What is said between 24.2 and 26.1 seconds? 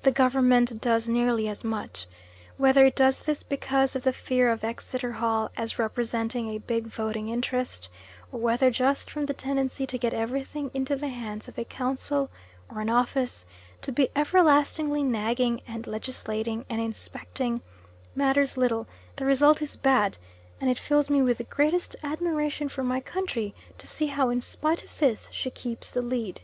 in spite of this she keeps the